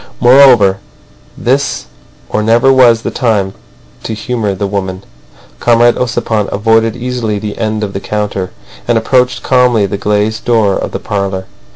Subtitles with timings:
[0.19, 0.79] Moreover,
[1.37, 1.85] this
[2.27, 3.53] or never was the time
[4.01, 5.03] to humour the woman.
[5.59, 8.49] Comrade Ossipon avoided easily the end of the counter,
[8.87, 11.45] and approached calmly the glazed door of the parlour.